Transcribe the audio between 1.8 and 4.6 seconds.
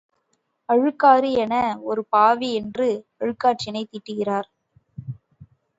ஒருபாவி என்று அழுக்காற்றினைத் திட்டுகிறார்.